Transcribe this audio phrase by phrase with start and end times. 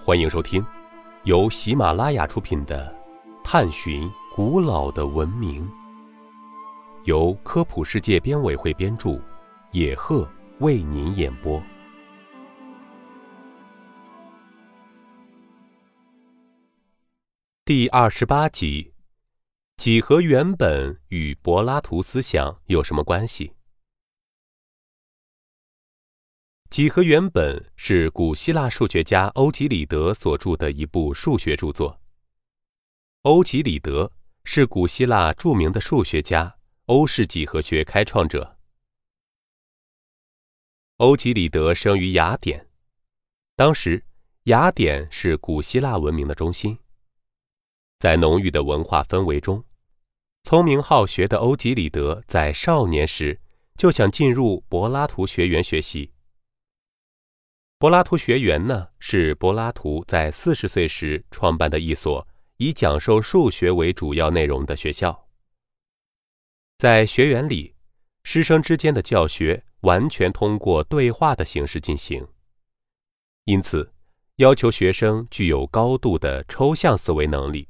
[0.00, 0.64] 欢迎收听
[1.24, 2.96] 由喜马拉雅出品的
[3.44, 5.66] 《探寻古老的文明》，
[7.04, 9.20] 由科普世界编委会编著，
[9.72, 10.26] 野鹤
[10.60, 11.60] 为您演播。
[17.64, 18.94] 第二十八集：
[19.76, 23.52] 几何原本与柏拉图思想有什么关系？
[26.78, 32.00] 几何原本是古希腊数学家欧几里得所著的一部数学著作。
[33.22, 34.12] 欧几里得
[34.44, 38.56] 是古希腊著名的数学家，欧式几何学开创者。
[40.98, 42.68] 欧几里得生于雅典，
[43.56, 44.04] 当时
[44.44, 46.78] 雅典是古希腊文明的中心。
[47.98, 49.64] 在浓郁的文化氛围中，
[50.44, 53.40] 聪明好学的欧几里得在少年时
[53.76, 56.12] 就想进入柏拉图学园学习。
[57.80, 65.28] 柏拉图学园呢，是柏拉图在四十岁时创办的一所以讲授数学为主要内容的学校。
[66.78, 67.76] 在学园里，
[68.24, 72.26] 师生之间的教学完全通过对话的形式进行，
[73.44, 73.92] 因此
[74.36, 77.68] 要求学生具有高度的抽象思维能力。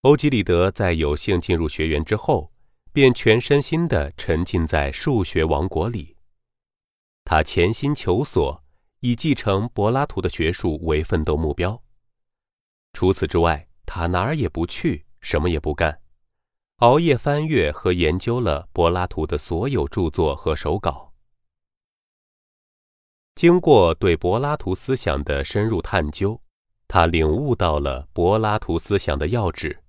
[0.00, 2.52] 欧几里得在有幸进入学园之后，
[2.92, 6.16] 便全身心地沉浸在数学王国里。
[7.32, 8.62] 他潜心求索，
[9.00, 11.82] 以继承柏拉图的学术为奋斗目标。
[12.92, 16.02] 除此之外，他哪儿也不去，什么也不干，
[16.80, 21.14] 熬夜翻阅和研究了柏拉图的所有著作和手稿。
[23.34, 26.38] 经过对柏拉图思想的深入探究，
[26.86, 29.82] 他领悟到了柏拉图思想的要旨，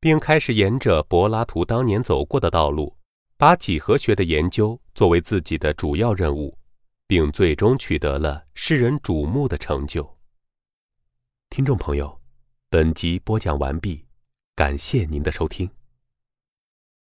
[0.00, 2.94] 并开始沿着柏拉图当年走过的道路，
[3.38, 6.54] 把几何学的研究作为自己的主要任务。
[7.10, 10.16] 并最终取得了世人瞩目的成就。
[11.48, 12.20] 听众朋友，
[12.68, 14.06] 本集播讲完毕，
[14.54, 15.68] 感谢您的收听。